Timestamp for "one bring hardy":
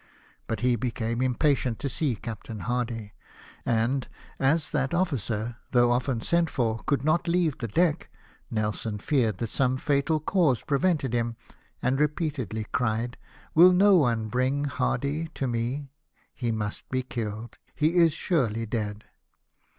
13.95-15.25